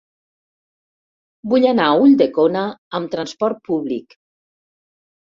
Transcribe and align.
Vull 1.51 1.67
anar 1.71 1.89
a 1.89 1.99
Ulldecona 2.05 2.63
amb 2.99 3.11
trasport 3.17 3.61
públic. 3.69 4.17